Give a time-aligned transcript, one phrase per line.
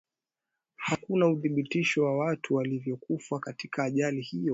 [0.75, 4.49] hakuna uthibitisho wa watu waliyokufa katika ajali hiyo